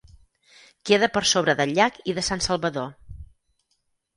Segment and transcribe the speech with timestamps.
[0.89, 2.89] Queda per sobre del llac i de San Salvador.